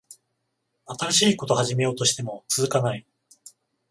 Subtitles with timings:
[0.87, 3.05] 新しいこと始めようとしても続かない